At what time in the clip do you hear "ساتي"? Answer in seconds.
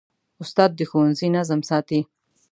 1.69-1.99